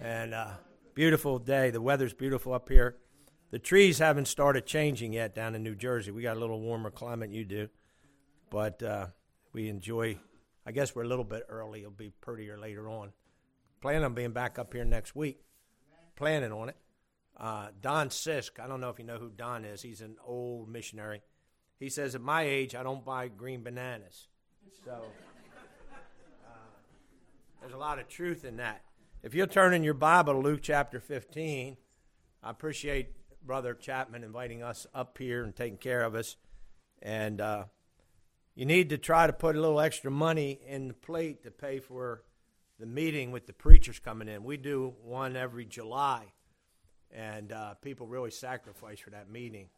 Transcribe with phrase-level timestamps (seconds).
[0.00, 0.52] And uh,
[0.94, 1.70] beautiful day.
[1.70, 2.96] The weather's beautiful up here.
[3.50, 6.10] The trees haven't started changing yet down in New Jersey.
[6.10, 7.68] We got a little warmer climate you do,
[8.48, 9.08] but uh,
[9.52, 10.18] we enjoy.
[10.64, 11.80] I guess we're a little bit early.
[11.80, 13.12] It'll be prettier later on.
[13.82, 15.42] Planning on being back up here next week.
[16.16, 16.76] Planning on it.
[17.36, 18.58] Uh, Don Sisk.
[18.58, 19.82] I don't know if you know who Don is.
[19.82, 21.20] He's an old missionary.
[21.78, 24.28] He says, at my age, I don't buy green bananas.
[24.84, 24.92] So
[26.46, 26.52] uh,
[27.60, 28.82] there's a lot of truth in that.
[29.22, 31.76] If you'll turn in your Bible to Luke chapter 15,
[32.42, 33.10] I appreciate
[33.44, 36.36] Brother Chapman inviting us up here and taking care of us.
[37.02, 37.64] And uh,
[38.54, 41.80] you need to try to put a little extra money in the plate to pay
[41.80, 42.22] for
[42.78, 44.42] the meeting with the preachers coming in.
[44.42, 46.32] We do one every July,
[47.10, 49.68] and uh, people really sacrifice for that meeting.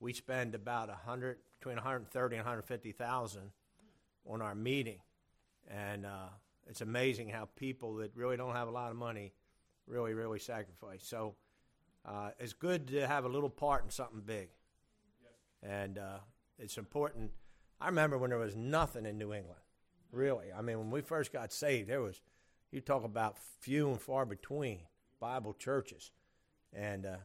[0.00, 3.42] We spend about a hundred between 130 and 150,000
[4.26, 5.00] on our meeting,
[5.70, 6.28] and uh,
[6.68, 9.32] it's amazing how people that really don't have a lot of money
[9.86, 11.04] really, really sacrifice.
[11.06, 11.34] So
[12.04, 14.48] uh, it's good to have a little part in something big.
[15.62, 16.18] And uh,
[16.58, 17.30] it's important.
[17.80, 19.60] I remember when there was nothing in New England,
[20.12, 20.46] really.
[20.56, 22.20] I mean, when we first got saved, there was,
[22.70, 24.80] you talk about few and far between
[25.20, 26.12] Bible churches.
[26.72, 27.16] And uh,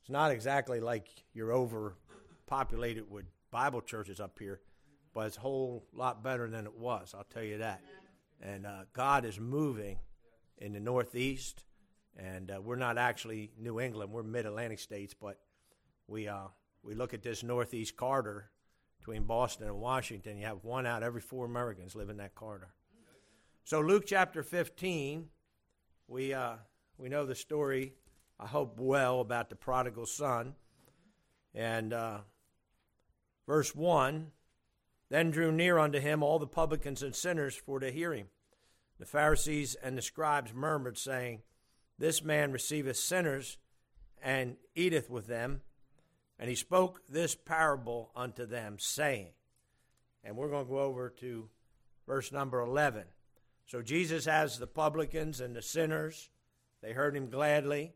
[0.00, 4.60] it's not exactly like you're overpopulated with Bible churches up here,
[5.14, 7.80] but it's a whole lot better than it was, I'll tell you that.
[8.40, 9.98] And uh, God is moving
[10.58, 11.64] in the Northeast
[12.18, 15.38] and uh, we're not actually New England; we're Mid-Atlantic states, but
[16.08, 16.48] we uh,
[16.82, 18.50] we look at this Northeast corridor
[18.98, 20.36] between Boston and Washington.
[20.36, 22.70] You have one out of every four Americans live in that corridor.
[23.64, 25.28] So Luke chapter 15,
[26.08, 26.54] we uh,
[26.96, 27.94] we know the story.
[28.40, 30.54] I hope well about the prodigal son,
[31.54, 32.18] and uh,
[33.46, 34.32] verse one.
[35.10, 38.26] Then drew near unto him all the publicans and sinners for to hear him.
[38.98, 41.42] The Pharisees and the scribes murmured, saying,
[41.98, 43.58] this man receiveth sinners
[44.22, 45.62] and eateth with them.
[46.38, 49.30] And he spoke this parable unto them, saying,
[50.22, 51.48] and we're going to go over to
[52.06, 53.04] verse number 11.
[53.66, 56.30] So Jesus has the publicans and the sinners.
[56.82, 57.92] They heard him gladly.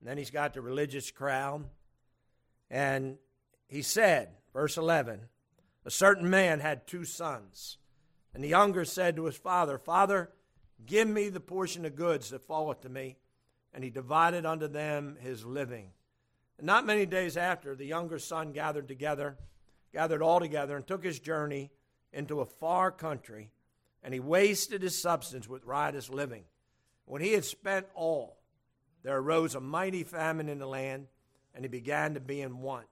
[0.00, 1.64] And then he's got the religious crowd.
[2.70, 3.18] And
[3.68, 5.20] he said, verse 11,
[5.84, 7.78] a certain man had two sons.
[8.34, 10.30] And the younger said to his father, Father,
[10.86, 13.16] give me the portion of goods that falleth to me
[13.74, 15.90] and he divided unto them his living.
[16.58, 19.38] And not many days after, the younger son gathered together,
[19.92, 21.70] gathered all together, and took his journey
[22.12, 23.50] into a far country,
[24.02, 26.44] and he wasted his substance with riotous living.
[27.06, 28.38] When he had spent all,
[29.02, 31.06] there arose a mighty famine in the land,
[31.54, 32.86] and he began to be in want.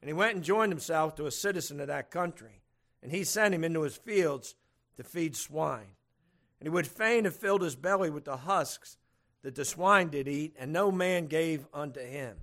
[0.00, 2.62] And he went and joined himself to a citizen of that country,
[3.02, 4.54] and he sent him into his fields
[4.96, 5.96] to feed swine.
[6.60, 8.98] And he would fain have filled his belly with the husks
[9.42, 12.36] that the swine did eat, and no man gave unto him.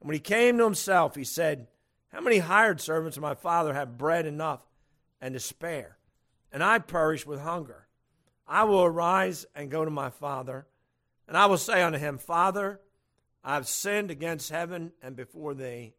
[0.00, 1.66] And when he came to himself, he said,
[2.12, 4.60] How many hired servants of my father have bread enough
[5.20, 5.98] and to spare?
[6.52, 7.88] And I perish with hunger.
[8.46, 10.66] I will arise and go to my father,
[11.26, 12.80] and I will say unto him, Father,
[13.44, 15.94] I have sinned against heaven and before thee,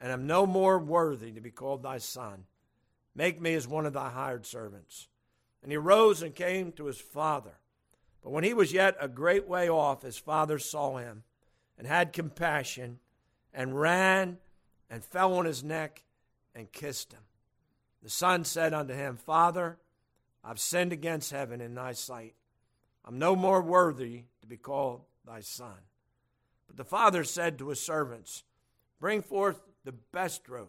[0.00, 2.44] and am no more worthy to be called thy son.
[3.14, 5.08] Make me as one of thy hired servants.
[5.62, 7.58] And he rose and came to his father.
[8.22, 11.24] But when he was yet a great way off, his father saw him
[11.76, 12.98] and had compassion
[13.52, 14.38] and ran
[14.90, 16.04] and fell on his neck
[16.54, 17.22] and kissed him.
[18.02, 19.78] The son said unto him, Father,
[20.44, 22.34] I've sinned against heaven in thy sight.
[23.04, 25.76] I'm no more worthy to be called thy son.
[26.66, 28.44] But the father said to his servants,
[29.00, 30.68] Bring forth the best robe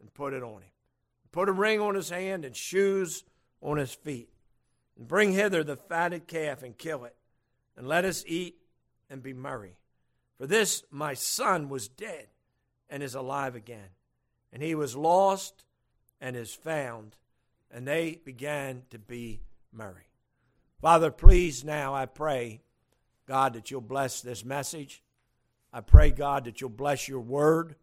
[0.00, 0.70] and put it on him.
[1.32, 3.24] Put a ring on his hand and shoes
[3.60, 4.28] on his feet
[4.96, 7.16] and bring hither the fatted calf and kill it,
[7.76, 8.58] and let us eat
[9.10, 9.74] and be merry.
[10.38, 12.28] For this my son was dead
[12.88, 13.88] and is alive again,
[14.52, 15.64] and he was lost
[16.20, 17.16] and is found.
[17.72, 19.40] And they began to be
[19.72, 20.06] merry.
[20.80, 22.60] Father, please now I pray,
[23.26, 25.02] God, that you'll bless this message.
[25.72, 27.74] I pray, God, that you'll bless your word.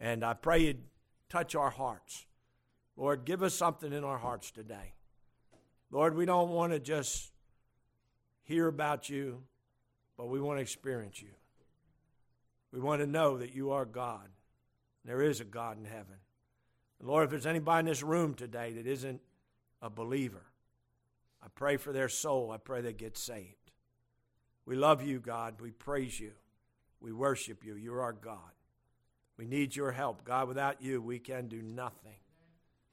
[0.00, 0.82] And I pray you'd
[1.28, 2.26] touch our hearts.
[2.96, 4.94] Lord, give us something in our hearts today.
[5.90, 7.32] Lord, we don't want to just
[8.42, 9.42] hear about you,
[10.16, 11.30] but we want to experience you.
[12.72, 14.28] We want to know that you are God.
[15.04, 16.16] There is a God in heaven.
[16.98, 19.20] And Lord, if there's anybody in this room today that isn't
[19.80, 20.46] a believer,
[21.42, 22.50] I pray for their soul.
[22.50, 23.70] I pray they get saved.
[24.64, 25.60] We love you, God.
[25.60, 26.32] We praise you.
[27.00, 27.76] We worship you.
[27.76, 28.55] You're our God.
[29.36, 30.24] We need your help.
[30.24, 32.16] God, without you, we can do nothing.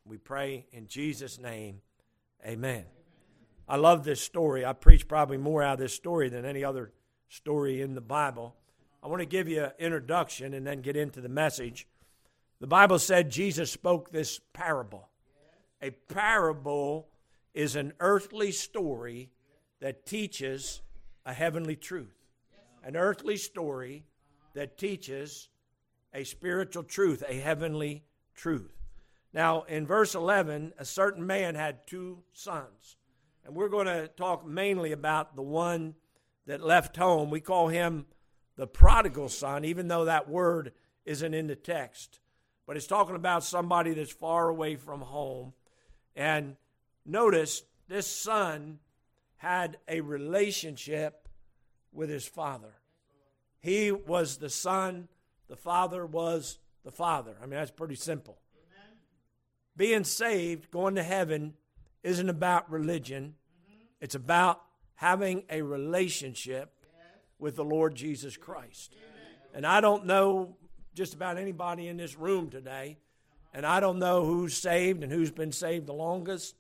[0.05, 1.81] We pray in Jesus' name.
[2.45, 2.85] Amen.
[3.67, 4.65] I love this story.
[4.65, 6.91] I preach probably more out of this story than any other
[7.29, 8.55] story in the Bible.
[9.01, 11.87] I want to give you an introduction and then get into the message.
[12.59, 15.09] The Bible said Jesus spoke this parable.
[15.81, 17.07] A parable
[17.53, 19.29] is an earthly story
[19.79, 20.81] that teaches
[21.25, 22.15] a heavenly truth.
[22.83, 24.03] An earthly story
[24.53, 25.49] that teaches
[26.13, 28.03] a spiritual truth, a heavenly
[28.35, 28.73] truth.
[29.33, 32.97] Now, in verse 11, a certain man had two sons.
[33.45, 35.95] And we're going to talk mainly about the one
[36.45, 37.29] that left home.
[37.29, 38.05] We call him
[38.55, 40.73] the prodigal son, even though that word
[41.05, 42.19] isn't in the text.
[42.67, 45.53] But it's talking about somebody that's far away from home.
[46.15, 46.55] And
[47.05, 48.79] notice this son
[49.37, 51.27] had a relationship
[51.91, 52.75] with his father.
[53.59, 55.09] He was the son,
[55.47, 57.35] the father was the father.
[57.41, 58.37] I mean, that's pretty simple.
[58.55, 58.97] Amen.
[59.75, 61.53] Being saved, going to heaven,
[62.03, 63.85] isn't about religion, mm-hmm.
[64.01, 64.61] it's about
[64.95, 67.05] having a relationship yes.
[67.39, 68.93] with the Lord Jesus Christ.
[68.93, 69.37] Amen.
[69.53, 70.57] And I don't know
[70.93, 72.97] just about anybody in this room today,
[73.53, 76.55] and I don't know who's saved and who's been saved the longest,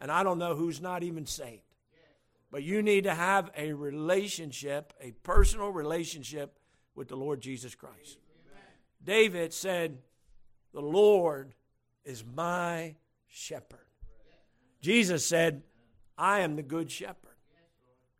[0.00, 1.62] and I don't know who's not even saved.
[2.50, 6.58] But you need to have a relationship, a personal relationship
[6.94, 8.18] with the Lord Jesus Christ.
[9.04, 9.98] David said,
[10.72, 11.54] The Lord
[12.04, 12.96] is my
[13.28, 13.78] shepherd.
[14.80, 15.62] Jesus said,
[16.18, 17.36] I am the good shepherd.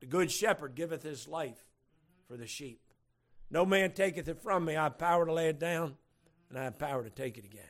[0.01, 1.65] The good shepherd giveth his life
[2.27, 2.81] for the sheep.
[3.51, 4.77] No man taketh it from me.
[4.77, 5.97] I have power to lay it down,
[6.49, 7.63] and I have power to take it again.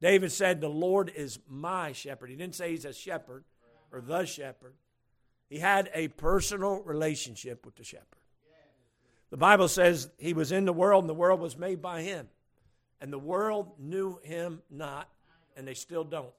[0.00, 2.30] David said, The Lord is my shepherd.
[2.30, 3.44] He didn't say he's a shepherd
[3.92, 4.74] or the shepherd.
[5.48, 8.21] He had a personal relationship with the shepherd.
[9.32, 12.28] The Bible says he was in the world, and the world was made by him.
[13.00, 15.08] And the world knew him not,
[15.56, 16.34] and they still don't.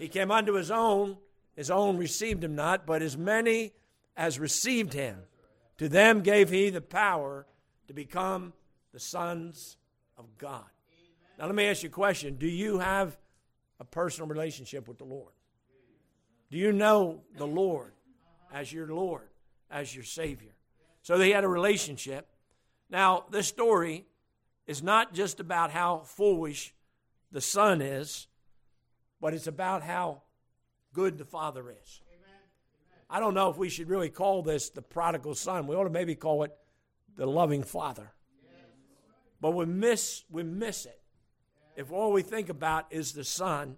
[0.00, 1.16] He came unto his own,
[1.54, 3.72] his own received him not, but as many
[4.16, 5.16] as received him,
[5.78, 7.46] to them gave he the power
[7.86, 8.52] to become
[8.92, 9.76] the sons
[10.18, 10.66] of God.
[11.38, 13.16] Now, let me ask you a question Do you have
[13.78, 15.32] a personal relationship with the Lord?
[16.50, 17.92] Do you know the Lord
[18.52, 19.28] as your Lord,
[19.70, 20.51] as your Savior?
[21.02, 22.28] So they had a relationship.
[22.88, 24.06] Now, this story
[24.66, 26.74] is not just about how foolish
[27.30, 28.28] the son is,
[29.20, 30.22] but it's about how
[30.92, 32.00] good the father is.
[33.10, 35.66] I don't know if we should really call this the prodigal son.
[35.66, 36.52] We ought to maybe call it
[37.16, 38.12] the loving father.
[39.40, 40.98] But we miss we miss it
[41.76, 43.76] if all we think about is the son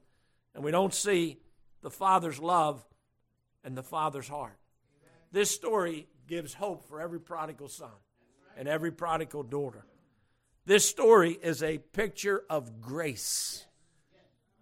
[0.55, 1.39] and we don't see
[1.81, 2.85] the father's love
[3.65, 4.59] and the father's heart.
[5.33, 7.91] This story gives hope for every prodigal son
[8.57, 9.85] and every prodigal daughter.
[10.67, 13.67] This story is a picture of grace.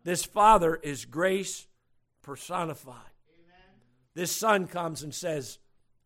[0.04, 1.66] This father is grace
[2.22, 2.96] personified.
[4.14, 5.58] This son comes and says,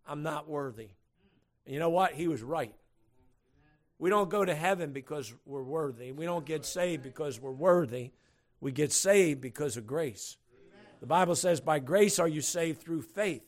[0.06, 0.90] I'm not worthy.
[1.64, 2.12] And you know what?
[2.12, 2.74] He was right.
[3.98, 6.12] We don't go to heaven because we're worthy.
[6.12, 8.12] We don't get saved because we're worthy.
[8.60, 10.36] We get saved because of grace.
[11.00, 13.42] The Bible says, By grace are you saved through faith.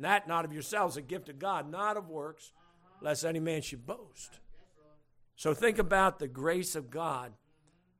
[0.00, 2.52] That not of yourselves, a gift of God, not of works,
[3.00, 4.40] lest any man should boast.
[5.36, 7.32] So think about the grace of God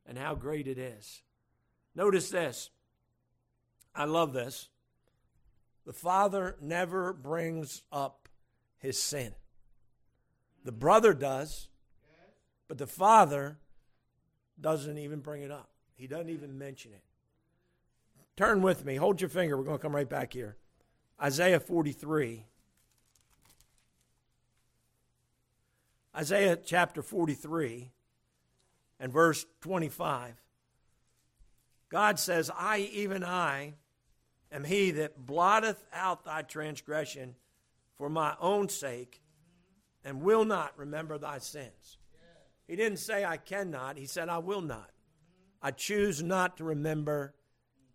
[0.06, 1.23] and how great it is.
[1.94, 2.70] Notice this.
[3.94, 4.69] I love this.
[5.87, 8.29] The father never brings up
[8.79, 9.35] his sin.
[10.65, 11.69] The brother does,
[12.69, 13.58] but the father
[14.60, 15.70] doesn't even bring it up.
[15.96, 17.03] He doesn't even mention it.
[18.36, 18.96] Turn with me.
[18.96, 19.56] Hold your finger.
[19.56, 20.56] We're going to come right back here.
[21.22, 22.46] Isaiah 43.
[26.17, 27.91] Isaiah chapter 43
[28.98, 30.34] and verse 25.
[31.91, 33.74] God says, I, even I,
[34.50, 37.34] am he that blotteth out thy transgression
[37.96, 39.20] for my own sake
[40.05, 41.98] and will not remember thy sins.
[42.67, 43.98] He didn't say, I cannot.
[43.98, 44.91] He said, I will not.
[45.60, 47.34] I choose not to remember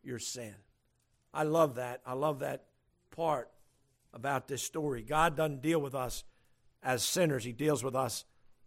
[0.03, 0.53] your sin.
[1.33, 2.01] I love that.
[2.05, 2.65] I love that
[3.15, 3.49] part
[4.13, 5.01] about this story.
[5.01, 6.23] God doesn't deal with us
[6.83, 8.25] as sinners, He deals with us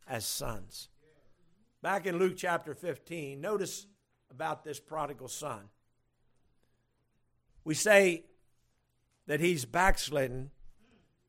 [0.08, 0.88] as sons.
[1.82, 3.86] Back in Luke chapter 15, notice
[4.30, 5.68] about this prodigal son.
[7.64, 8.24] We say
[9.26, 10.50] that he's backslidden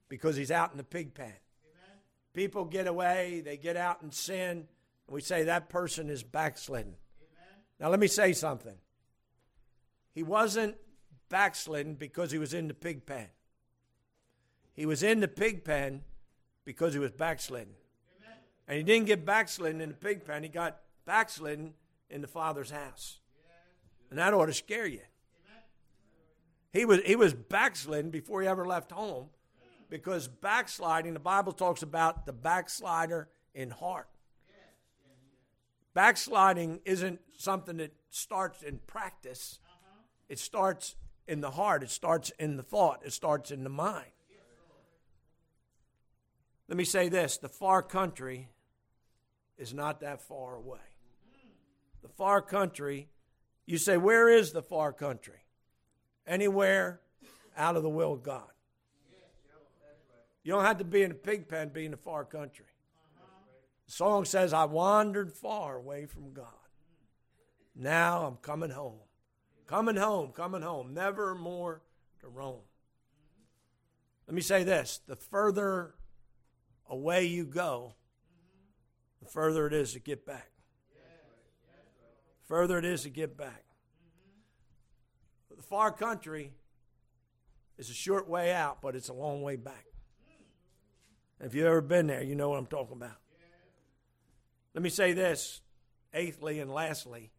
[0.07, 1.27] because he's out in the pig pen.
[1.27, 1.97] Amen.
[2.33, 4.67] People get away, they get out and sin, and
[5.07, 6.93] we say that person is backslidden.
[6.93, 7.63] Amen.
[7.79, 8.77] Now, let me say something.
[10.13, 10.75] He wasn't
[11.29, 13.27] backslidden because he was in the pig pen.
[14.73, 16.01] He was in the pig pen
[16.65, 17.73] because he was backslidden.
[18.19, 18.37] Amen.
[18.67, 21.73] And he didn't get backslidden in the pig pen, he got backslidden
[22.09, 23.19] in the Father's house.
[24.09, 25.01] And that ought to scare you.
[26.71, 29.29] He was, he was backslidden before he ever left home,
[29.89, 34.07] Because backsliding, the Bible talks about the backslider in heart.
[35.95, 39.59] Backsliding isn't something that starts in practice,
[40.27, 40.95] it starts
[41.29, 44.11] in the heart, it starts in the thought, it starts in the mind.
[46.67, 48.49] Let me say this the far country
[49.57, 50.79] is not that far away.
[52.01, 53.09] The far country,
[53.65, 55.45] you say, where is the far country?
[56.25, 57.01] Anywhere
[57.55, 58.49] out of the will of God.
[60.43, 62.65] You don't have to be in a pig pen, be in the far country.
[63.85, 66.45] The song says, I wandered far away from God.
[67.75, 68.99] Now I'm coming home.
[69.69, 70.95] Coming home, coming home.
[70.95, 71.83] Never more
[72.21, 72.61] to roam.
[74.27, 75.93] Let me say this the further
[76.89, 77.93] away you go,
[79.21, 80.49] the further it is to get back.
[80.91, 83.63] The Further it is to get back.
[85.55, 86.51] The far country
[87.77, 89.85] is a short way out, but it's a long way back.
[91.39, 93.17] If you've ever been there, you know what I'm talking about.
[94.73, 95.61] Let me say this,
[96.11, 97.31] eighthly and lastly,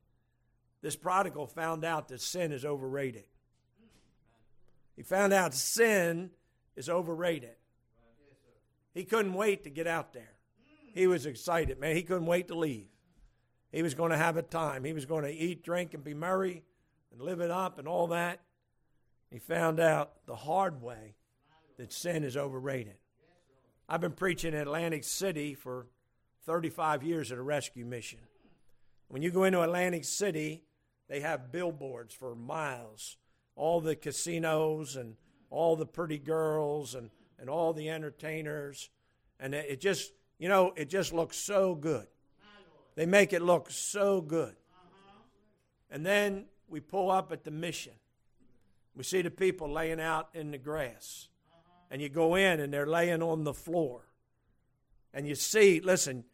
[0.82, 3.24] this prodigal found out that sin is overrated.
[4.96, 6.30] He found out sin
[6.76, 7.56] is overrated.
[8.92, 10.34] He couldn't wait to get out there.
[10.94, 11.94] He was excited, man.
[11.94, 12.88] He couldn't wait to leave.
[13.70, 14.84] He was going to have a time.
[14.84, 16.64] He was going to eat, drink, and be merry
[17.12, 18.40] and live it up and all that.
[19.30, 21.14] He found out the hard way
[21.76, 22.96] that sin is overrated.
[23.88, 25.86] I've been preaching in Atlantic City for
[26.46, 28.18] 35 years at a rescue mission.
[29.08, 30.64] When you go into Atlantic City,
[31.10, 33.16] they have billboards for miles.
[33.56, 35.16] All the casinos and
[35.50, 38.90] all the pretty girls and, and all the entertainers.
[39.40, 42.06] And it just, you know, it just looks so good.
[42.94, 44.54] They make it look so good.
[45.90, 47.94] And then we pull up at the mission.
[48.94, 51.28] We see the people laying out in the grass.
[51.90, 54.06] And you go in and they're laying on the floor.
[55.12, 56.24] And you see, listen,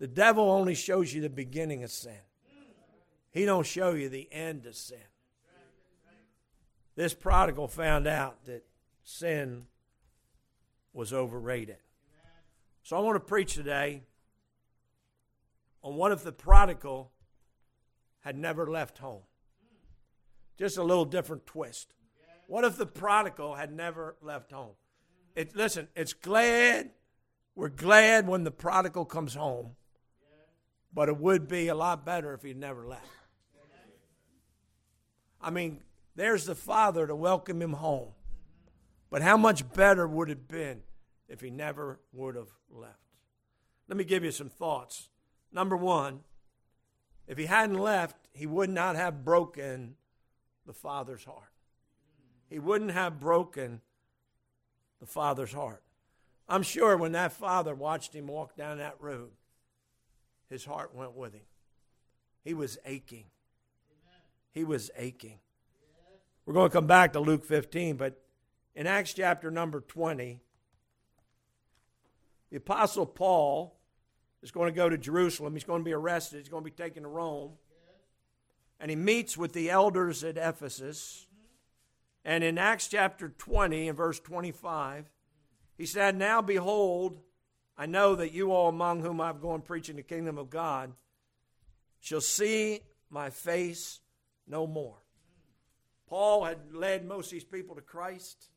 [0.00, 2.18] the devil only shows you the beginning of sin.
[3.36, 4.96] He don't show you the end of sin.
[6.94, 8.64] This prodigal found out that
[9.04, 9.66] sin
[10.94, 11.76] was overrated.
[12.82, 14.04] So I want to preach today
[15.82, 17.12] on what if the prodigal
[18.20, 19.24] had never left home?
[20.56, 21.92] Just a little different twist.
[22.46, 24.76] What if the prodigal had never left home?
[25.34, 26.92] It, listen, it's glad,
[27.54, 29.76] we're glad when the prodigal comes home
[30.96, 33.06] but it would be a lot better if he never left.
[35.40, 35.82] I mean,
[36.14, 38.10] there's the father to welcome him home.
[39.10, 40.82] But how much better would it have been
[41.28, 42.98] if he never would have left?
[43.88, 45.08] Let me give you some thoughts.
[45.52, 46.20] Number one,
[47.26, 49.94] if he hadn't left, he would not have broken
[50.66, 51.52] the father's heart.
[52.48, 53.80] He wouldn't have broken
[55.00, 55.82] the father's heart.
[56.48, 59.30] I'm sure when that father watched him walk down that road,
[60.48, 61.46] his heart went with him.
[62.44, 63.26] He was aching.
[64.56, 65.38] He was aching.
[66.46, 68.18] We're going to come back to Luke 15, but
[68.74, 70.40] in Acts chapter number 20,
[72.50, 73.78] the Apostle Paul
[74.42, 75.52] is going to go to Jerusalem.
[75.52, 76.38] He's going to be arrested.
[76.38, 77.52] He's going to be taken to Rome.
[78.80, 81.26] And he meets with the elders at Ephesus.
[82.24, 85.10] And in Acts chapter 20 and verse 25,
[85.76, 87.20] he said, Now behold,
[87.76, 90.94] I know that you all among whom I've gone preaching the kingdom of God
[92.00, 94.00] shall see my face
[94.46, 94.96] no more.
[96.08, 98.50] Paul had led most of these people to Christ.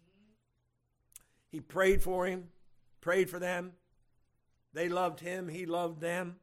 [1.51, 2.49] He prayed for him,
[3.01, 3.73] prayed for them.
[4.73, 6.35] They loved him, he loved them.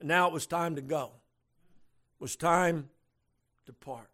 [0.00, 1.12] And now it was time to go.
[2.18, 2.88] It was time
[3.66, 4.10] to part.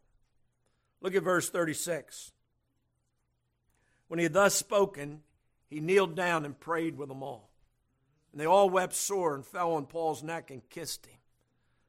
[1.01, 2.33] Look at verse 36.
[4.09, 5.23] When he had thus spoken,
[5.69, 7.51] he kneeled down and prayed with them all.
[8.31, 11.19] And they all wept sore and fell on Paul's neck and kissed him,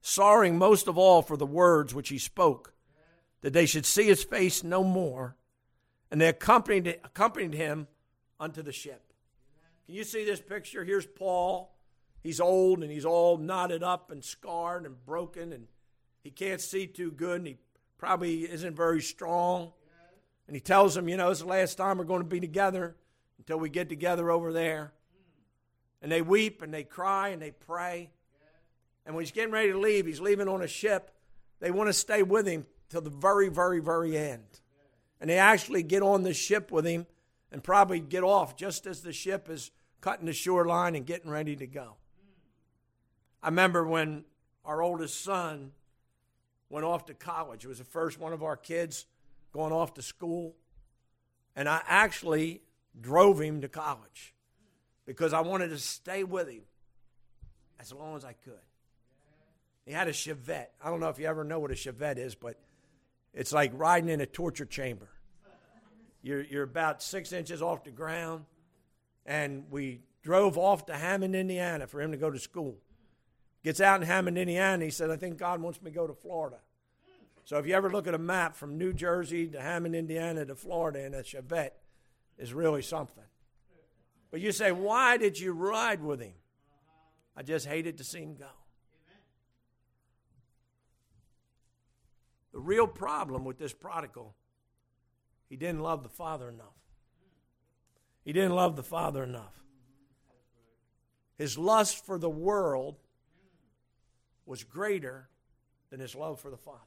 [0.03, 2.73] sorrowing most of all for the words which he spoke,
[3.41, 5.35] that they should see his face no more.
[6.11, 7.87] And they accompanied, accompanied him
[8.39, 9.13] unto the ship.
[9.85, 10.83] Can you see this picture?
[10.83, 11.73] Here's Paul.
[12.21, 15.67] He's old and he's all knotted up and scarred and broken, and
[16.23, 17.57] he can't see too good, and he
[17.97, 19.71] probably isn't very strong.
[20.47, 22.95] And he tells them, You know, it's the last time we're going to be together
[23.39, 24.93] until we get together over there.
[26.01, 28.11] And they weep and they cry and they pray.
[29.05, 31.11] And when he's getting ready to leave, he's leaving on a ship.
[31.59, 34.59] They want to stay with him till the very, very, very end.
[35.19, 37.05] And they actually get on the ship with him
[37.51, 41.55] and probably get off just as the ship is cutting the shoreline and getting ready
[41.55, 41.95] to go.
[43.41, 44.25] I remember when
[44.65, 45.71] our oldest son
[46.69, 47.65] went off to college.
[47.65, 49.05] It was the first one of our kids
[49.53, 50.55] going off to school.
[51.55, 52.61] And I actually
[52.99, 54.33] drove him to college
[55.05, 56.63] because I wanted to stay with him
[57.79, 58.53] as long as I could.
[59.85, 60.67] He had a Chevette.
[60.81, 62.57] I don't know if you ever know what a Chevette is, but
[63.33, 65.09] it's like riding in a torture chamber.
[66.21, 68.45] You're, you're about six inches off the ground,
[69.25, 72.77] and we drove off to Hammond, Indiana for him to go to school.
[73.63, 74.85] Gets out in Hammond, Indiana.
[74.85, 76.57] He said, I think God wants me to go to Florida.
[77.45, 80.55] So if you ever look at a map from New Jersey to Hammond, Indiana to
[80.55, 81.71] Florida in a Chevette,
[82.37, 83.23] is really something.
[84.31, 86.33] But you say, why did you ride with him?
[87.35, 88.47] I just hated to see him go.
[92.53, 94.35] The real problem with this prodigal,
[95.49, 96.67] he didn't love the father enough.
[98.23, 99.63] He didn't love the father enough.
[101.35, 102.95] His lust for the world
[104.45, 105.27] was greater
[105.89, 106.79] than his love for the father.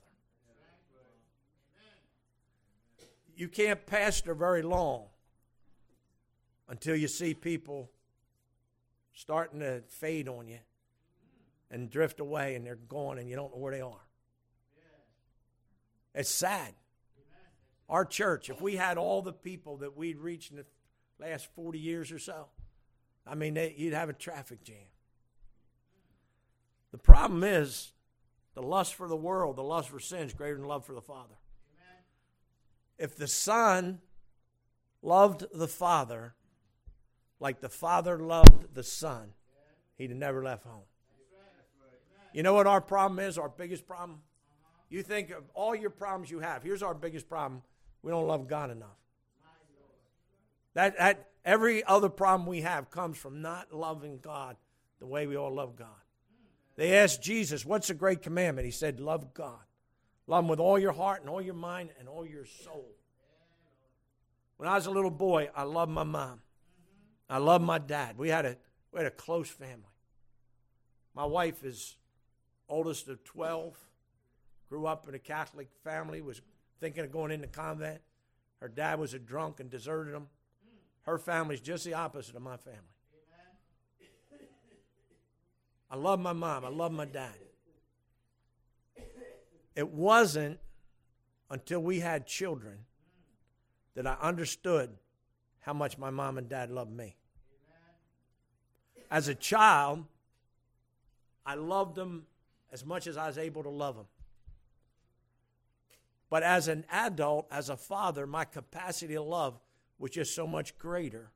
[3.36, 5.06] You can't pastor very long
[6.68, 7.90] until you see people
[9.12, 10.58] starting to fade on you
[11.70, 14.05] and drift away and they're gone and you don't know where they are.
[16.16, 16.72] It's sad.
[17.88, 20.64] Our church, if we had all the people that we'd reached in the
[21.20, 22.46] last 40 years or so,
[23.26, 24.76] I mean, they, you'd have a traffic jam.
[26.90, 27.92] The problem is
[28.54, 31.02] the lust for the world, the lust for sin is greater than love for the
[31.02, 31.36] Father.
[31.76, 32.02] Amen.
[32.98, 34.00] If the Son
[35.02, 36.34] loved the Father
[37.38, 39.34] like the Father loved the Son,
[39.96, 40.84] he'd have never left home.
[42.32, 43.38] You know what our problem is?
[43.38, 44.20] Our biggest problem?
[44.88, 46.62] You think of all your problems you have.
[46.62, 47.62] Here's our biggest problem
[48.02, 48.96] we don't love God enough.
[50.74, 54.56] That, that every other problem we have comes from not loving God
[55.00, 55.88] the way we all love God.
[56.76, 58.66] They asked Jesus, What's the great commandment?
[58.66, 59.58] He said, Love God.
[60.26, 62.90] Love Him with all your heart and all your mind and all your soul.
[64.56, 66.40] When I was a little boy, I loved my mom.
[67.28, 68.16] I loved my dad.
[68.18, 68.56] We had a,
[68.92, 69.82] we had a close family.
[71.14, 71.96] My wife is
[72.68, 73.76] oldest of 12,
[74.68, 76.40] grew up in a Catholic family, was
[76.80, 78.00] thinking of going into convent.
[78.60, 80.28] Her dad was a drunk and deserted him.
[81.02, 82.80] Her family's just the opposite of my family.
[85.90, 86.64] I love my mom.
[86.64, 87.34] I love my dad.
[89.76, 90.58] It wasn't
[91.50, 92.78] until we had children
[93.94, 94.90] that I understood
[95.60, 97.16] how much my mom and dad loved me.
[99.10, 100.04] As a child,
[101.44, 102.26] I loved them
[102.72, 104.06] as much as I was able to love them.
[106.28, 109.60] But as an adult, as a father, my capacity to love
[109.98, 111.30] was just so much greater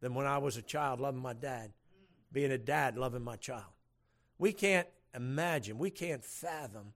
[0.00, 1.72] than when I was a child loving my dad,
[2.32, 3.72] being a dad loving my child.
[4.38, 6.92] We can't imagine, we can't fathom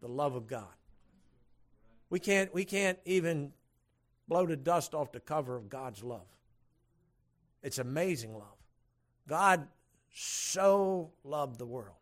[0.00, 0.74] the love of God.
[2.10, 3.52] We can't, we can't even
[4.26, 6.26] blow the dust off the cover of God's love.
[7.62, 8.56] It's amazing love.
[9.26, 9.68] God
[10.12, 11.97] so loved the world.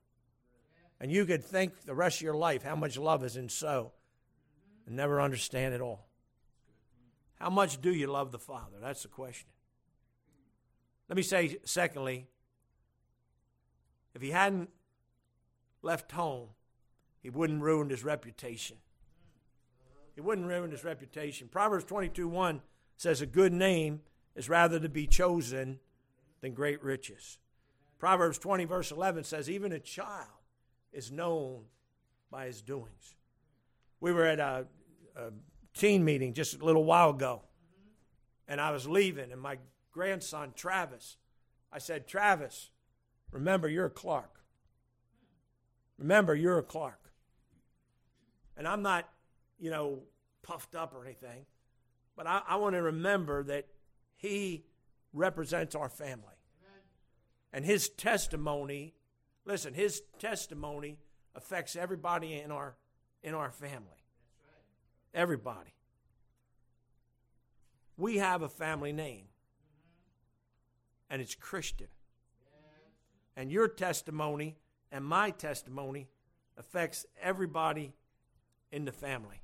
[1.00, 3.92] And you could think the rest of your life how much love is in so
[4.86, 6.06] and never understand it all.
[7.38, 8.76] How much do you love the Father?
[8.80, 9.48] That's the question.
[11.08, 12.26] Let me say, secondly,
[14.14, 14.70] if he hadn't
[15.82, 16.48] left home,
[17.22, 18.78] he wouldn't ruin his reputation.
[20.14, 21.48] He wouldn't ruin his reputation.
[21.48, 22.62] Proverbs 22 1
[22.96, 24.00] says, A good name
[24.34, 25.78] is rather to be chosen
[26.40, 27.38] than great riches.
[27.98, 30.35] Proverbs 20, verse 11 says, Even a child
[30.96, 31.60] is known
[32.30, 33.14] by his doings.
[34.00, 34.66] We were at a,
[35.14, 35.30] a
[35.74, 37.42] teen meeting just a little while ago,
[38.48, 39.58] and I was leaving, and my
[39.92, 41.18] grandson, Travis,
[41.72, 42.70] I said, Travis,
[43.30, 44.40] remember, you're a Clark.
[45.98, 47.12] Remember, you're a Clark.
[48.56, 49.06] And I'm not,
[49.58, 50.00] you know,
[50.42, 51.44] puffed up or anything,
[52.16, 53.66] but I, I want to remember that
[54.16, 54.64] he
[55.12, 56.24] represents our family.
[57.52, 58.94] And his testimony,
[59.46, 60.98] listen, his testimony
[61.34, 62.74] affects everybody in our
[63.22, 64.04] in our family.
[65.14, 65.74] Everybody.
[67.96, 69.24] We have a family name.
[71.08, 71.86] And it's Christian.
[73.36, 74.56] And your testimony
[74.92, 76.08] and my testimony
[76.58, 77.94] affects everybody
[78.70, 79.40] in the family.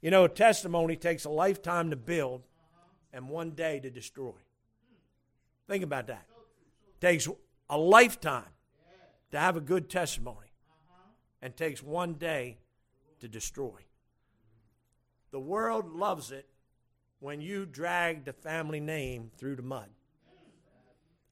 [0.00, 2.42] You know, a testimony takes a lifetime to build
[3.12, 4.34] and one day to destroy.
[5.68, 6.26] Think about that.
[6.88, 7.28] It takes
[7.70, 8.53] a lifetime
[9.34, 10.46] to have a good testimony
[11.42, 12.56] and takes one day
[13.18, 13.80] to destroy.
[15.32, 16.46] The world loves it
[17.18, 19.88] when you drag the family name through the mud.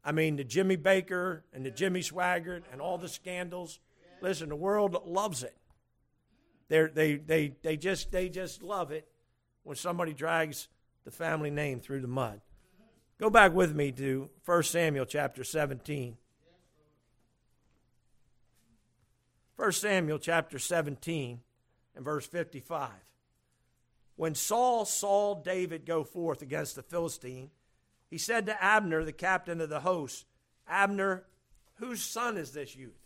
[0.05, 3.79] I mean, the Jimmy Bakker and the Jimmy Swaggart and all the scandals.
[4.21, 5.57] Listen, the world loves it.
[6.67, 9.07] They're, they, they, they, just, they just love it
[9.63, 10.67] when somebody drags
[11.05, 12.41] the family name through the mud.
[13.21, 16.17] Go back with me to 1 Samuel chapter 17.
[19.63, 21.39] 1 Samuel chapter 17
[21.95, 22.91] and verse 55.
[24.17, 27.49] When Saul saw David go forth against the Philistine,
[28.11, 30.27] he said to Abner, the captain of the host,
[30.67, 31.23] Abner,
[31.75, 32.99] whose son is this youth?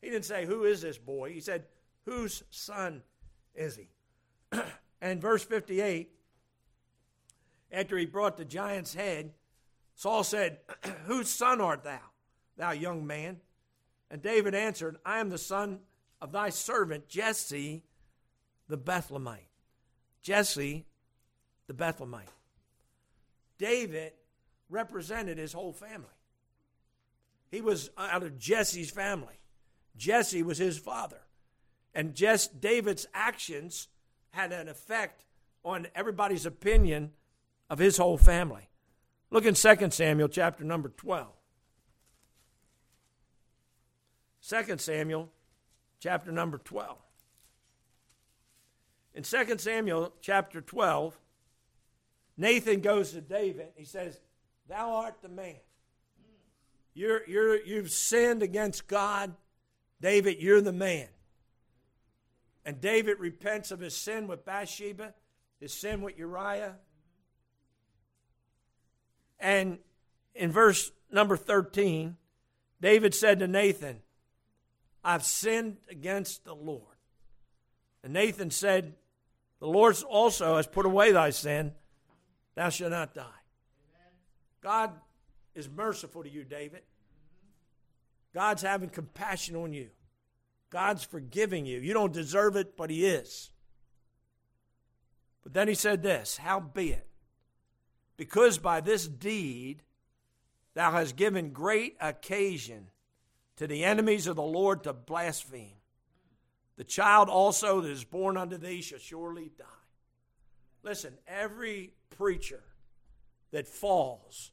[0.00, 1.34] He didn't say, Who is this boy?
[1.34, 1.66] He said,
[2.06, 3.02] Whose son
[3.54, 3.90] is he?
[5.02, 6.08] and verse 58,
[7.70, 9.34] after he brought the giant's head,
[9.96, 10.60] Saul said,
[11.04, 12.00] Whose son art thou,
[12.56, 13.42] thou young man?
[14.14, 15.80] And David answered, I am the son
[16.20, 17.82] of thy servant Jesse
[18.68, 19.50] the Bethlehemite.
[20.22, 20.86] Jesse
[21.66, 22.28] the Bethlehemite.
[23.58, 24.12] David
[24.70, 26.06] represented his whole family.
[27.50, 29.34] He was out of Jesse's family.
[29.96, 31.22] Jesse was his father.
[31.92, 33.88] And Jess, David's actions
[34.30, 35.24] had an effect
[35.64, 37.10] on everybody's opinion
[37.68, 38.68] of his whole family.
[39.32, 41.26] Look in 2 Samuel chapter number 12.
[44.48, 45.30] 2 Samuel
[46.00, 46.98] chapter number 12.
[49.14, 51.18] In 2 Samuel chapter 12,
[52.36, 53.68] Nathan goes to David.
[53.76, 54.20] He says,
[54.68, 55.56] Thou art the man.
[56.92, 59.34] You're, you're, you've sinned against God.
[60.00, 61.08] David, you're the man.
[62.66, 65.14] And David repents of his sin with Bathsheba,
[65.58, 66.76] his sin with Uriah.
[69.40, 69.78] And
[70.34, 72.16] in verse number 13,
[72.80, 74.02] David said to Nathan,
[75.04, 76.96] I've sinned against the Lord.
[78.02, 78.94] And Nathan said,
[79.60, 81.72] The Lord also has put away thy sin.
[82.54, 83.24] Thou shalt not die.
[84.62, 84.92] God
[85.54, 86.82] is merciful to you, David.
[88.32, 89.90] God's having compassion on you.
[90.70, 91.80] God's forgiving you.
[91.80, 93.50] You don't deserve it, but He is.
[95.44, 97.06] But then he said this Howbeit,
[98.16, 99.82] because by this deed
[100.72, 102.88] thou hast given great occasion
[103.56, 105.76] to the enemies of the Lord to blaspheme,
[106.76, 109.64] the child also that is born unto thee shall surely die.
[110.82, 112.62] Listen, every preacher
[113.52, 114.52] that falls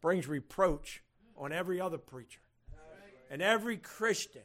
[0.00, 1.02] brings reproach
[1.36, 2.40] on every other preacher.
[3.30, 4.42] And every Christian,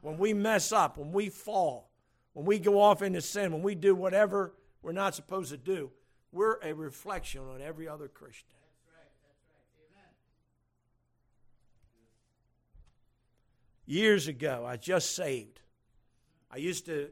[0.00, 1.90] when we mess up, when we fall,
[2.32, 5.90] when we go off into sin, when we do whatever we're not supposed to do,
[6.32, 8.56] we're a reflection on every other Christian.
[13.90, 15.58] Years ago, I just saved.
[16.48, 17.08] I used to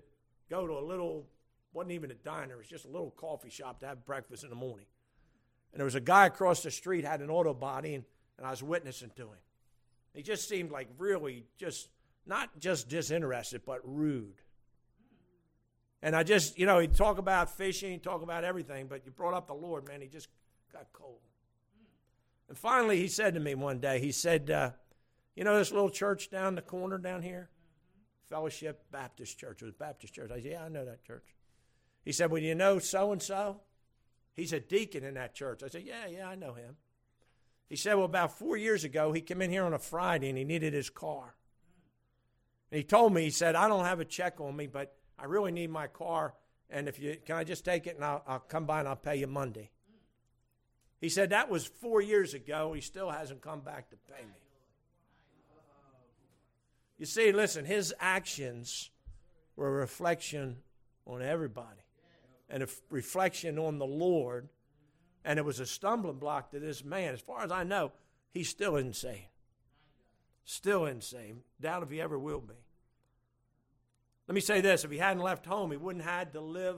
[0.48, 1.26] go to a little,
[1.72, 4.50] wasn't even a diner, it was just a little coffee shop to have breakfast in
[4.50, 4.86] the morning.
[5.72, 8.04] And there was a guy across the street had an auto body, and,
[8.36, 9.40] and I was witnessing to him.
[10.14, 11.88] He just seemed like really just
[12.26, 14.40] not just disinterested, but rude.
[16.00, 19.10] And I just, you know, he'd talk about fishing, he'd talk about everything, but you
[19.10, 20.28] brought up the Lord, man, he just
[20.72, 21.18] got cold.
[22.48, 24.70] And finally, he said to me one day, he said, uh,
[25.38, 27.48] You know this little church down the corner down here?
[28.28, 29.62] Fellowship Baptist Church.
[29.62, 30.32] It was Baptist Church.
[30.32, 31.36] I said, Yeah, I know that church.
[32.04, 33.60] He said, Well, you know so and so?
[34.34, 35.62] He's a deacon in that church.
[35.62, 36.74] I said, Yeah, yeah, I know him.
[37.68, 40.36] He said, Well, about four years ago, he came in here on a Friday and
[40.36, 41.36] he needed his car.
[42.72, 45.26] And he told me, he said, I don't have a check on me, but I
[45.26, 46.34] really need my car.
[46.68, 48.96] And if you can I just take it and I'll, I'll come by and I'll
[48.96, 49.70] pay you Monday.
[51.00, 52.72] He said that was four years ago.
[52.72, 54.34] He still hasn't come back to pay me.
[56.98, 58.90] You see, listen, his actions
[59.56, 60.56] were a reflection
[61.06, 61.80] on everybody
[62.50, 64.48] and a reflection on the Lord.
[65.24, 67.14] And it was a stumbling block to this man.
[67.14, 67.92] As far as I know,
[68.32, 69.26] he's still insane.
[70.44, 71.42] Still insane.
[71.60, 72.54] Doubt if he ever will be.
[74.26, 76.76] Let me say this if he hadn't left home, he wouldn't have had to live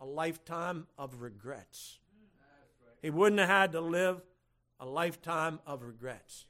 [0.00, 1.98] a lifetime of regrets.
[3.02, 4.20] He wouldn't have had to live
[4.80, 6.46] a lifetime of regrets.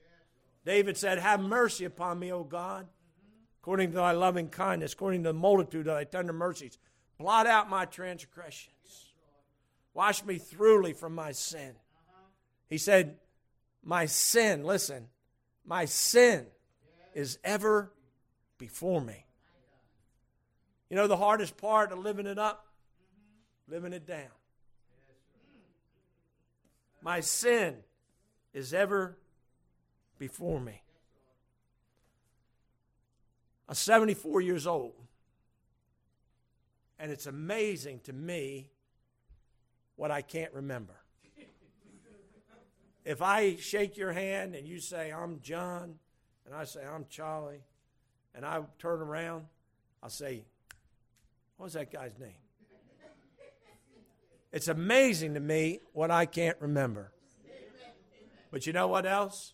[0.64, 2.86] David said, Have mercy upon me, O God,
[3.60, 6.78] according to thy loving kindness, according to the multitude of thy tender mercies.
[7.18, 9.12] Blot out my transgressions.
[9.94, 11.74] Wash me thoroughly from my sin.
[12.68, 13.16] He said,
[13.82, 15.08] My sin, listen,
[15.64, 16.46] my sin
[17.14, 17.92] is ever
[18.58, 19.24] before me.
[20.88, 22.66] You know the hardest part of living it up?
[23.68, 24.30] Living it down.
[27.02, 27.76] My sin
[28.54, 29.18] is ever
[30.18, 30.82] before me.
[33.68, 34.94] I'm 74 years old.
[36.98, 38.70] And it's amazing to me
[39.96, 40.94] what I can't remember.
[43.04, 45.96] if I shake your hand and you say, I'm John,
[46.46, 47.62] and I say, I'm Charlie,
[48.34, 49.46] and I turn around,
[50.02, 50.44] I'll say,
[51.56, 52.32] what was that guy's name?
[54.50, 57.12] It's amazing to me what I can't remember.
[58.50, 59.52] But you know what else?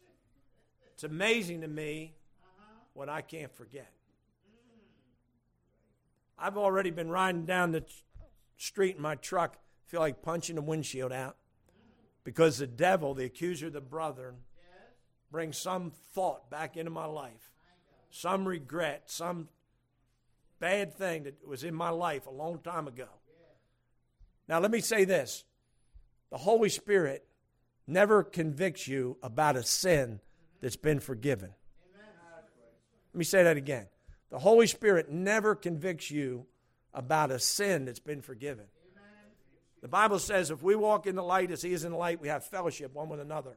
[0.93, 2.15] It's amazing to me
[2.93, 3.94] what I can't forget.
[6.39, 7.85] I've already been riding down the
[8.57, 11.37] street in my truck, feel like punching the windshield out
[12.25, 14.37] because the devil, the accuser the brethren,
[15.31, 17.53] brings some thought back into my life,
[18.11, 19.49] some regret, some
[20.59, 23.09] bad thing that was in my life a long time ago.
[24.49, 25.45] Now, let me say this
[26.31, 27.27] the Holy Spirit
[27.87, 30.21] never convicts you about a sin
[30.61, 31.51] that's been forgiven.
[33.13, 33.87] Let me say that again.
[34.35, 36.47] The Holy Spirit never convicts you
[36.93, 38.65] about a sin that's been forgiven.
[39.81, 42.21] The Bible says if we walk in the light as He is in the light,
[42.21, 43.57] we have fellowship one with another.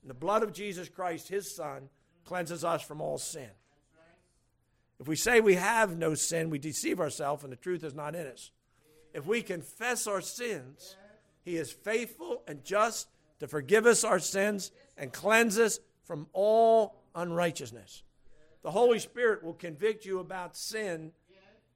[0.00, 1.90] And the blood of Jesus Christ, His Son,
[2.24, 3.50] cleanses us from all sin.
[4.98, 8.14] If we say we have no sin, we deceive ourselves and the truth is not
[8.14, 8.52] in us.
[9.12, 10.96] If we confess our sins,
[11.44, 13.06] He is faithful and just
[13.40, 18.02] to forgive us our sins and cleanse us from all unrighteousness.
[18.66, 21.12] The Holy Spirit will convict you about sin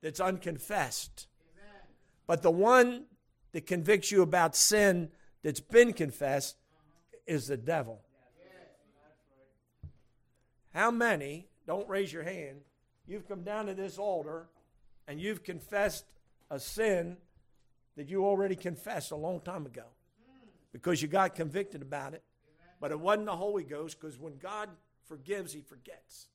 [0.03, 1.29] that's unconfessed.
[2.27, 3.05] But the one
[3.53, 5.11] that convicts you about sin
[5.45, 6.57] that's been confessed
[7.29, 8.01] is the devil.
[10.75, 12.63] How many, don't raise your hand,
[13.07, 14.49] you've come down to this altar
[15.07, 16.07] and you've confessed
[16.51, 17.19] a sin
[17.97, 19.85] that you already confessed a long time ago
[20.73, 22.25] because you got convicted about it,
[22.81, 24.71] but it wasn't the Holy Ghost because when God
[25.07, 26.27] forgives, He forgets.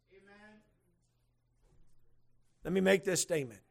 [2.66, 3.62] Let me make this statement.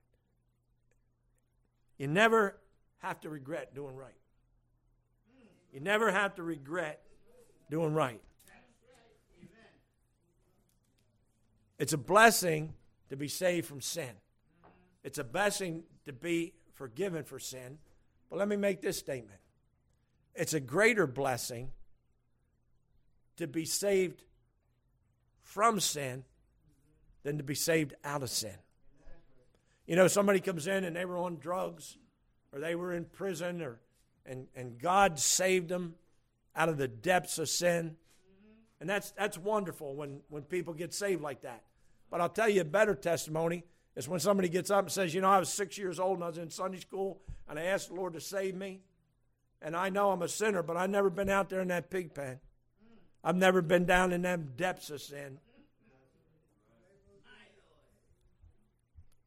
[1.99, 2.57] You never
[2.99, 4.15] have to regret doing right.
[5.73, 7.03] You never have to regret
[7.69, 8.23] doing right.
[11.77, 12.75] It's a blessing
[13.09, 14.11] to be saved from sin.
[15.03, 17.79] It's a blessing to be forgiven for sin.
[18.31, 19.41] But let me make this statement
[20.37, 21.71] it's a greater blessing
[23.37, 24.23] to be saved
[25.43, 26.25] from sin
[27.25, 28.55] than to be saved out of sin.
[29.87, 31.99] You know, somebody comes in and they were on drugs
[32.53, 33.81] or they were in prison or
[34.27, 35.97] and, and God saved them
[36.57, 37.97] out of the depths of sin.
[38.81, 41.63] And that's that's wonderful when, when people get saved like that.
[42.11, 43.65] But I'll tell you a better testimony
[43.97, 46.25] is when somebody gets up and says, you know, I was six years old and
[46.25, 48.81] I was in Sunday school and I asked the Lord to save me.
[49.63, 52.15] And I know I'm a sinner, but I've never been out there in that pig
[52.15, 52.41] pen.
[53.23, 55.39] I've never been down in them depths of sin.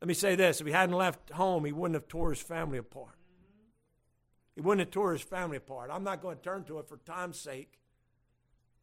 [0.02, 2.78] Let me say this if he hadn't left home, he wouldn't have tore his family
[2.78, 3.16] apart.
[4.56, 5.90] He wouldn't have tore his family apart.
[5.94, 7.80] I'm not going to turn to it for time's sake.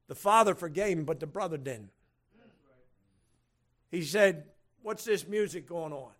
[0.06, 1.90] The father forgave him, but the brother didn't.
[3.90, 4.44] He said,
[4.82, 6.12] What's this music going on?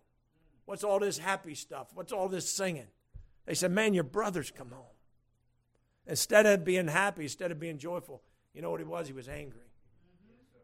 [0.65, 1.89] What's all this happy stuff?
[1.93, 2.87] What's all this singing?
[3.45, 4.85] They said, Man, your brother's come home.
[6.07, 8.21] Instead of being happy, instead of being joyful,
[8.53, 9.07] you know what he was?
[9.07, 9.61] He was angry.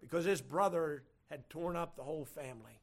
[0.01, 2.80] Because his brother had torn up the whole family.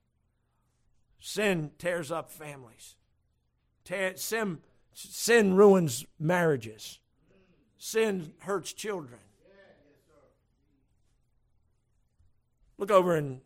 [1.20, 2.96] Sin tears up families.
[4.16, 4.58] sin,
[4.92, 7.00] sin ruins marriages.
[7.78, 9.20] Sin hurts children.
[12.76, 13.40] Look over in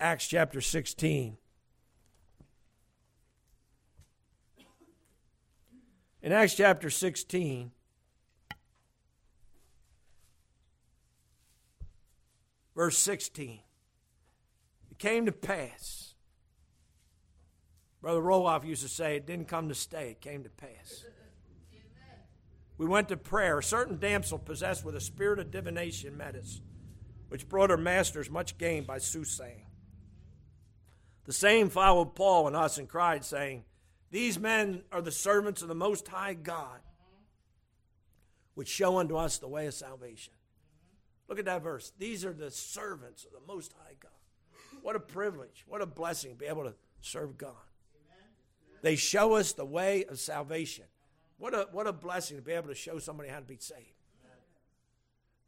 [0.00, 1.36] Acts chapter 16.
[6.22, 7.70] In Acts chapter 16,
[12.74, 13.60] verse 16,
[14.90, 16.09] it came to pass
[18.00, 21.04] Brother Roloff used to say, it didn't come to stay, it came to pass.
[22.78, 23.58] We went to prayer.
[23.58, 26.62] A certain damsel possessed with a spirit of divination met us,
[27.28, 29.66] which brought her masters much gain by soothsaying.
[31.26, 33.64] The same followed Paul and us and cried, saying,
[34.10, 36.80] These men are the servants of the Most High God,
[38.54, 40.32] which show unto us the way of salvation.
[41.28, 41.92] Look at that verse.
[41.98, 44.10] These are the servants of the Most High God.
[44.80, 47.69] What a privilege, what a blessing to be able to serve God.
[48.82, 50.84] They show us the way of salvation.
[51.38, 53.80] What a, what a blessing to be able to show somebody how to be saved.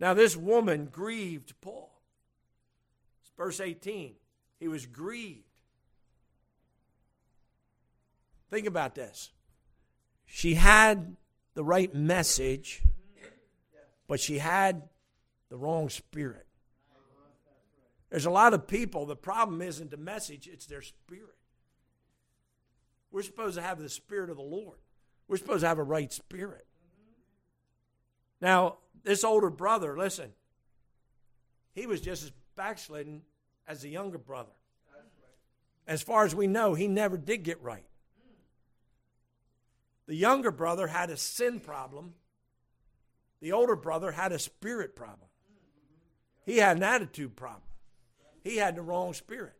[0.01, 1.92] Now, this woman grieved Paul.
[3.23, 4.14] It's verse 18.
[4.59, 5.45] He was grieved.
[8.51, 9.31] Think about this.
[10.27, 11.16] She had
[11.55, 12.83] the right message,
[14.09, 14.83] but she had
[15.51, 16.47] the wrong spirit.
[18.11, 21.37] There's a lot of people, the problem isn't the message, it's their spirit.
[23.12, 24.79] We're supposed to have the Spirit of the Lord.
[25.29, 26.66] We're supposed to have a right spirit.
[28.40, 30.33] Now, this older brother, listen,
[31.75, 33.22] he was just as backslidden
[33.66, 34.51] as the younger brother.
[35.87, 37.87] As far as we know, he never did get right.
[40.07, 42.14] The younger brother had a sin problem.
[43.40, 45.29] The older brother had a spirit problem.
[46.44, 47.62] He had an attitude problem.
[48.42, 49.55] He had the wrong spirit.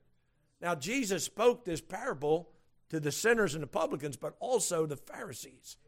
[0.61, 2.52] Now, Jesus spoke this parable
[2.93, 5.79] to the sinners and the publicans, but also the Pharisees.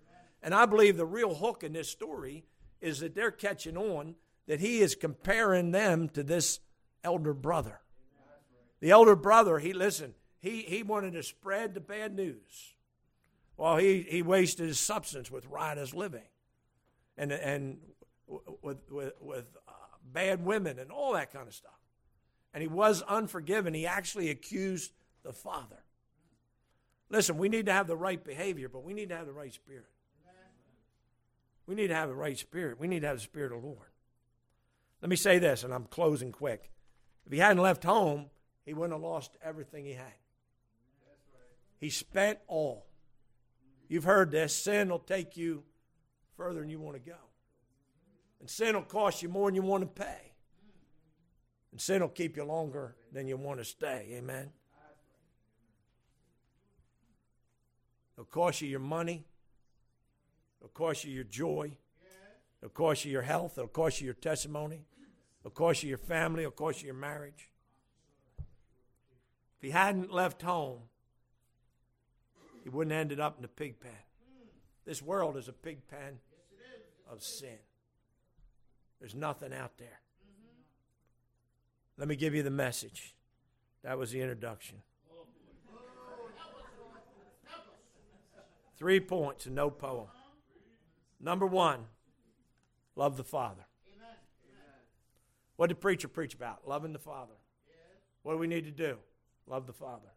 [0.43, 2.47] And I believe the real hook in this story
[2.81, 4.15] is that they're catching on
[4.47, 6.61] that he is comparing them to this
[7.03, 7.81] elder brother.
[8.81, 12.75] The elder brother, he listened, he, he wanted to spread the bad news.
[13.59, 16.29] Well, he, he wasted his substance with riotous living
[17.19, 17.81] and, and
[18.63, 19.73] with, with, with uh,
[20.11, 21.73] bad women and all that kind of stuff.
[22.55, 23.75] And he was unforgiven.
[23.75, 25.84] He actually accused the father.
[27.11, 29.53] Listen, we need to have the right behavior, but we need to have the right
[29.53, 29.87] spirit.
[31.67, 32.79] We need to have the right spirit.
[32.79, 33.89] We need to have the spirit of the Lord.
[35.01, 36.71] Let me say this, and I'm closing quick.
[37.27, 38.27] If he hadn't left home,
[38.65, 40.13] he wouldn't have lost everything he had.
[41.79, 42.87] He spent all.
[43.89, 45.63] You've heard this sin will take you
[46.37, 47.17] further than you want to go.
[48.41, 50.33] And sin will cost you more than you want to pay.
[51.73, 54.09] And sin will keep you longer than you want to stay.
[54.13, 54.51] Amen.
[58.17, 59.25] It'll cost you your money.
[60.61, 61.77] It'll cost you your joy.
[62.63, 63.59] It'll cost you your health.
[63.59, 64.87] It'll cost you your testimony.
[65.41, 66.43] It'll cost you your family.
[66.43, 67.51] It'll cost you your marriage.
[69.59, 70.81] If he hadn't left home,
[72.63, 73.93] he wouldn't have ended up in the pig pen.
[74.87, 76.19] This world is a pig pen
[77.11, 77.59] of sin.
[79.01, 80.01] There's nothing out there.
[81.99, 83.15] Let me give you the message.
[83.83, 84.79] That was the introduction.
[88.77, 90.09] Three points and no poem.
[91.21, 91.81] Number one,
[92.97, 93.65] love the Father.
[95.57, 96.67] What did preacher preach about?
[96.67, 97.35] Loving the Father.
[98.23, 98.97] What do we need to do?
[99.47, 100.09] Love the Father.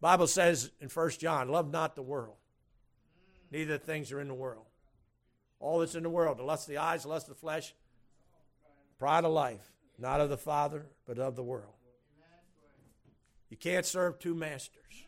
[0.00, 2.36] Bible says in 1 John, love not the world.
[3.50, 4.66] Neither the things are in the world.
[5.60, 7.74] All that's in the world, the lust of the eyes, the lust of the flesh,
[8.98, 11.72] pride of life, not of the Father, but of the world.
[13.48, 15.06] You can't serve two masters.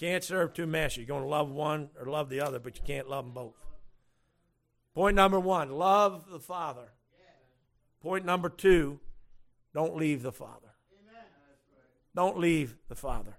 [0.00, 0.96] Can't serve two masters.
[0.96, 3.54] You're going to love one or love the other, but you can't love them both.
[4.94, 6.88] Point number one love the Father.
[8.00, 8.98] Point number two
[9.74, 10.68] don't leave the Father.
[12.16, 13.36] Don't leave the Father.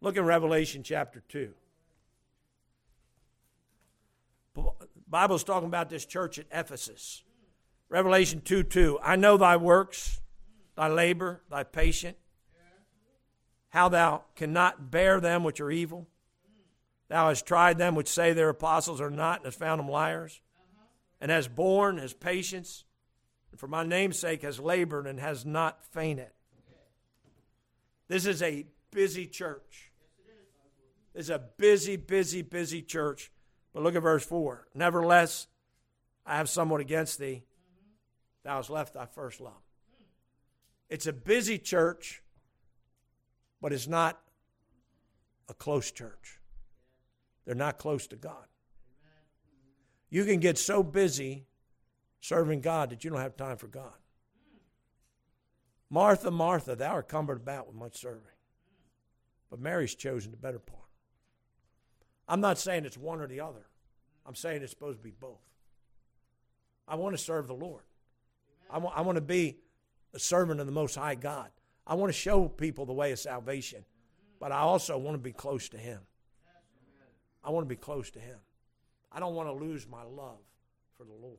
[0.00, 1.54] Look in Revelation chapter 2.
[5.08, 7.22] Bible's talking about this church at Ephesus.
[7.88, 8.98] Revelation 2 2.
[9.02, 10.20] I know thy works,
[10.74, 12.18] thy labor, thy patience,
[13.76, 16.08] how thou cannot bear them which are evil.
[17.08, 20.40] Thou hast tried them which say they're apostles are not, and hast found them liars,
[21.20, 22.84] and has borne, has patience,
[23.50, 26.30] and for my name's sake has labored and has not fainted.
[28.08, 29.92] This is a busy church.
[31.14, 33.30] It's a busy, busy, busy church.
[33.74, 34.68] But look at verse 4.
[34.74, 35.48] Nevertheless,
[36.24, 37.44] I have somewhat against thee.
[38.42, 39.52] Thou hast left thy first love.
[40.88, 42.22] It's a busy church,
[43.66, 44.20] but it's not
[45.48, 46.38] a close church.
[47.44, 48.46] They're not close to God.
[50.08, 51.46] You can get so busy
[52.20, 53.90] serving God that you don't have time for God.
[55.90, 58.22] Martha, Martha, thou art cumbered about with much serving.
[59.50, 60.82] But Mary's chosen the better part.
[62.28, 63.66] I'm not saying it's one or the other.
[64.24, 65.42] I'm saying it's supposed to be both.
[66.86, 67.82] I want to serve the Lord.
[68.70, 69.56] I want, I want to be
[70.14, 71.50] a servant of the Most High God.
[71.86, 73.84] I want to show people the way of salvation,
[74.40, 76.00] but I also want to be close to Him.
[77.44, 78.38] I want to be close to Him.
[79.12, 80.40] I don't want to lose my love
[80.96, 81.38] for the Lord.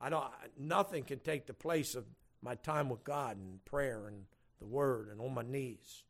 [0.00, 0.24] I don't.
[0.58, 2.04] Nothing can take the place of
[2.42, 4.24] my time with God and prayer and
[4.60, 6.04] the Word and on my knees.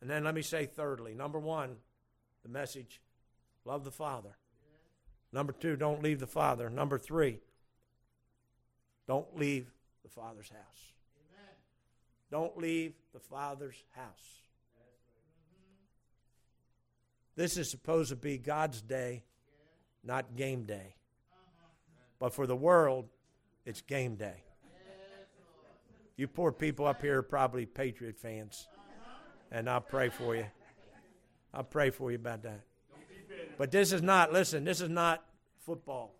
[0.00, 1.76] And then let me say, thirdly, number one,
[2.42, 3.00] the message
[3.64, 4.36] love the Father.
[5.32, 6.70] Number two, don't leave the Father.
[6.70, 7.40] Number three,
[9.08, 10.95] don't leave the Father's house.
[12.30, 14.40] Don't leave the Father's house.
[17.36, 19.24] This is supposed to be God's day,
[20.02, 20.94] not game day.
[22.18, 23.08] But for the world,
[23.64, 24.42] it's game day.
[26.16, 28.66] You poor people up here are probably Patriot fans.
[29.52, 30.46] And I'll pray for you.
[31.52, 32.62] I'll pray for you about that.
[33.58, 35.22] But this is not, listen, this is not
[35.64, 36.14] football.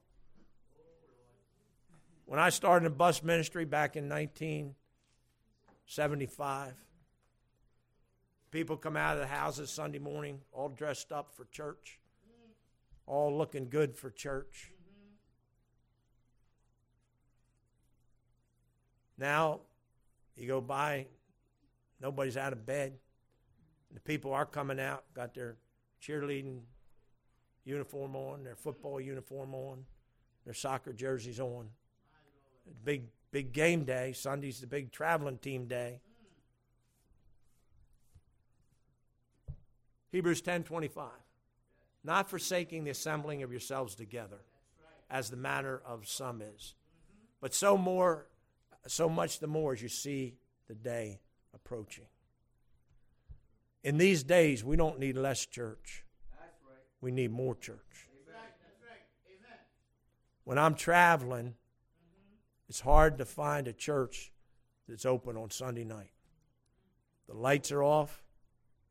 [2.27, 4.09] When I started in bus ministry back in
[5.87, 6.75] 1975,
[8.51, 12.01] people come out of the houses Sunday morning all dressed up for church,
[13.07, 14.73] all looking good for church.
[19.17, 19.61] Now
[20.35, 21.07] you go by,
[22.01, 22.95] nobody's out of bed.
[23.95, 25.57] The people are coming out, got their
[26.03, 26.63] cheerleading
[27.65, 29.85] uniform on, their football uniform on,
[30.45, 31.69] their soccer jerseys on.
[32.85, 33.05] Big
[33.37, 34.15] big game day.
[34.15, 36.01] Sunday's the big traveling team day.
[40.11, 41.11] Hebrews 10:25.
[42.03, 44.41] Not forsaking the assembling of yourselves together,
[45.11, 46.77] as the manner of some is,
[47.43, 48.27] but so more,
[48.87, 51.21] so much the more as you see the day
[51.53, 52.09] approaching.
[53.83, 56.07] In these days, we don't need less church.
[57.03, 58.09] We need more church.
[60.45, 61.59] When I'm traveling,
[62.69, 64.33] it's hard to find a church
[64.89, 66.11] that's open on Sunday night.
[67.29, 68.23] The lights are off,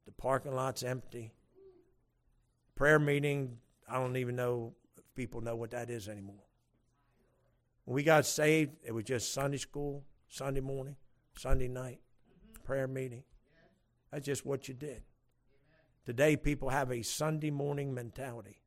[0.06, 1.32] the parking lot's empty.
[2.76, 3.58] Prayer meeting,
[3.90, 6.44] I don't even know if people know what that is anymore.
[7.86, 10.96] When we got saved, it was just Sunday school, Sunday morning,
[11.38, 12.00] Sunday night,
[12.64, 13.24] prayer meeting.
[14.12, 15.04] That's just what you did.
[16.06, 18.62] Today, people have a Sunday morning mentality.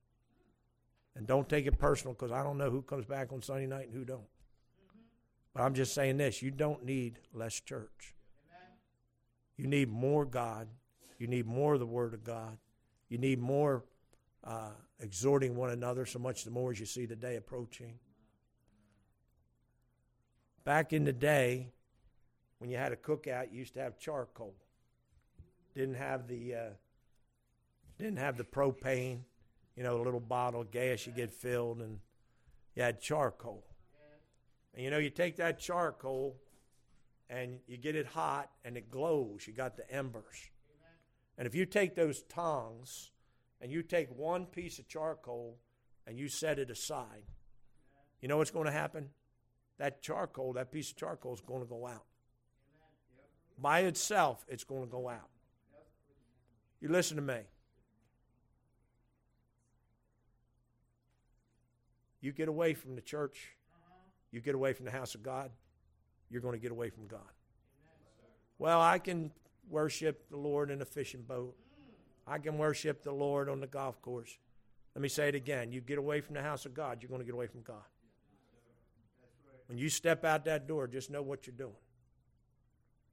[1.15, 3.87] And don't take it personal because I don't know who comes back on Sunday night
[3.87, 4.27] and who don't.
[5.59, 8.15] But I'm just saying this you don't need less church.
[9.57, 10.69] You need more God.
[11.19, 12.59] You need more of the Word of God.
[13.09, 13.83] You need more
[14.45, 17.95] uh, exhorting one another, so much the more as you see the day approaching.
[20.63, 21.73] Back in the day,
[22.59, 24.55] when you had a cookout, you used to have charcoal.
[25.75, 26.71] Didn't have the uh,
[27.99, 29.23] didn't have the propane,
[29.75, 31.99] you know, the little bottle of gas you get filled, and
[32.77, 33.65] you had charcoal.
[34.75, 36.37] And you know, you take that charcoal
[37.31, 39.47] and you get it hot and it glows.
[39.47, 40.51] You got the embers.
[41.37, 43.13] And if you take those tongs
[43.61, 45.59] and you take one piece of charcoal
[46.07, 47.25] and you set it aside,
[48.21, 49.11] you know what's going to happen?
[49.79, 52.05] That charcoal, that piece of charcoal is going to go out.
[53.61, 55.29] By itself, it's going to go out.
[56.81, 57.41] You listen to me.
[62.21, 63.57] You get away from the church,
[64.31, 65.51] you get away from the house of God,
[66.31, 67.21] you're going to get away from God.
[68.59, 69.31] Well, I can
[69.69, 71.55] worship the Lord in a fishing boat.
[72.27, 74.37] I can worship the Lord on the golf course.
[74.95, 75.73] Let me say it again.
[75.73, 77.77] You get away from the house of God, you're going to get away from God.
[79.67, 81.77] When you step out that door, just know what you're doing.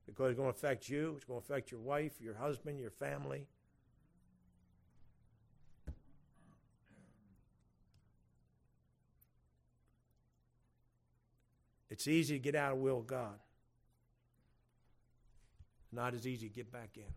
[0.05, 2.91] Because it's going to affect you, it's going to affect your wife, your husband, your
[2.91, 3.47] family.
[11.95, 13.39] It's easy to get out of will of God.
[15.93, 17.13] Not as easy to get back in.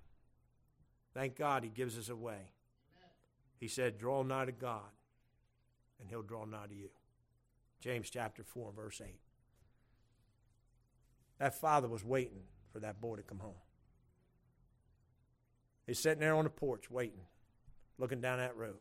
[1.12, 2.53] Thank God he gives us a way.
[3.59, 4.93] He said, Draw nigh to God,
[5.99, 6.91] and he'll draw nigh to you.
[7.81, 9.16] James chapter 4, verse 8.
[11.41, 13.55] That father was waiting for that boy to come home.
[15.89, 17.26] He's sitting there on the porch waiting,
[17.99, 18.79] looking down that road.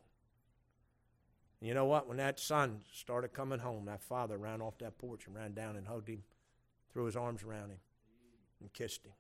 [1.60, 2.08] And you know what?
[2.08, 5.76] When that son started coming home, that father ran off that porch and ran down
[5.76, 6.24] and hugged him,
[6.92, 7.80] threw his arms around him,
[8.62, 9.14] and kissed him.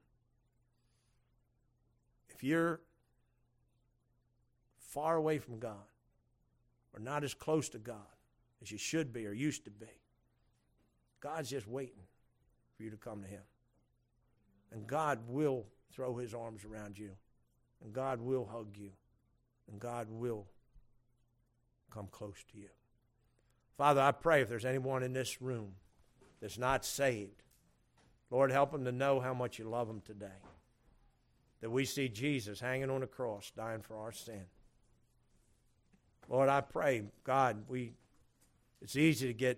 [2.29, 2.81] If you're
[4.77, 5.75] far away from God,
[6.93, 7.97] or not as close to God
[8.61, 9.87] as you should be or used to be,
[11.19, 12.03] God's just waiting
[12.75, 13.41] for you to come to Him.
[14.71, 17.11] And God will throw His arms around you,
[17.83, 18.91] and God will hug you,
[19.69, 20.45] and God will
[21.91, 22.69] come close to you.
[23.77, 25.73] Father, I pray if there's anyone in this room
[26.41, 27.43] that's not saved,
[28.29, 30.27] Lord, help them to know how much you love them today.
[31.61, 34.45] That we see Jesus hanging on the cross, dying for our sin.
[36.29, 37.93] Lord, I pray, God, we
[38.81, 39.57] it's easy to get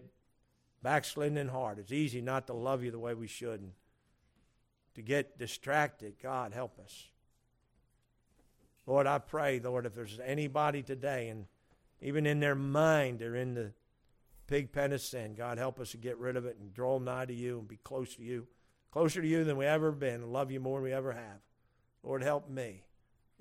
[0.81, 1.79] backslidden in heart.
[1.79, 3.71] It's easy not to love you the way we should and
[4.95, 6.15] to get distracted.
[6.21, 7.07] God, help us.
[8.85, 11.45] Lord, I pray, Lord, if there's anybody today and
[12.01, 13.73] even in their mind, they're in the
[14.47, 15.35] pig pen of sin.
[15.35, 17.77] God, help us to get rid of it and draw nigh to you and be
[17.77, 18.47] close to you,
[18.91, 21.41] closer to you than we ever been, and love you more than we ever have.
[22.03, 22.83] Lord, help me.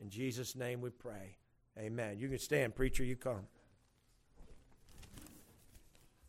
[0.01, 1.37] In Jesus' name we pray.
[1.79, 2.19] Amen.
[2.19, 3.47] You can stand, preacher, you come.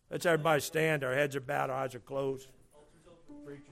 [0.10, 1.04] Let's everybody stand.
[1.04, 2.50] Our heads are bowed, our eyes are closed.
[3.46, 3.64] Preacher.